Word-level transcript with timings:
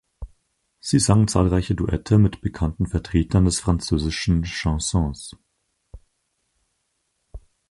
Sie 0.79 0.97
sang 0.97 1.27
zahlreiche 1.27 1.75
Duette 1.75 2.17
mit 2.17 2.41
bekannten 2.41 2.87
Vertretern 2.87 3.45
des 3.45 3.59
französischen 3.59 4.41
Chansons. 4.45 5.29